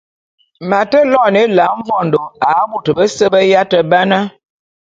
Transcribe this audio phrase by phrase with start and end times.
[0.69, 4.17] M’ate loene Ela mvondô a bôte bese be yate ba na.